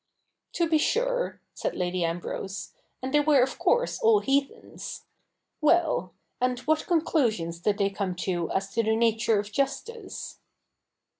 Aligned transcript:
'To 0.53 0.67
be 0.67 0.79
sure,' 0.79 1.39
said 1.53 1.75
Lady 1.75 2.03
Ambrose:' 2.03 2.73
and 3.03 3.13
they 3.13 3.19
were 3.19 3.43
of 3.43 3.59
course 3.59 3.99
all 3.99 4.21
heathens. 4.21 5.05
Well— 5.61 6.15
and 6.41 6.57
what 6.61 6.87
conclusions 6.87 7.59
did 7.59 7.77
they 7.77 7.91
come 7.91 8.15
to 8.25 8.49
as 8.49 8.71
to 8.73 8.81
the 8.81 8.95
nature 8.95 9.37
of 9.37 9.51
justice?' 9.51 10.39